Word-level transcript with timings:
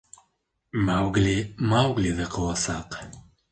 —Маугли 0.87 1.35
Мауглиҙы 1.73 2.29
ҡыуасаҡ. 2.39 3.01